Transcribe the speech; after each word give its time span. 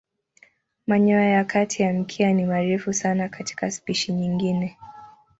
Manyoya 0.87 1.29
ya 1.29 1.45
kati 1.45 1.83
ya 1.83 1.93
mkia 1.93 2.33
ni 2.33 2.45
marefu 2.45 2.93
sana 2.93 3.29
katika 3.29 3.71
spishi 3.71 4.11
nyingine. 4.13 4.77